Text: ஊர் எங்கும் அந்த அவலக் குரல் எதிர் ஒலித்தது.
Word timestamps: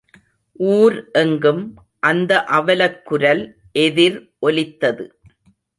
ஊர் 0.69 1.11
எங்கும் 1.11 1.61
அந்த 1.99 2.43
அவலக் 2.51 3.05
குரல் 3.05 3.43
எதிர் 3.79 4.19
ஒலித்தது. 4.39 5.05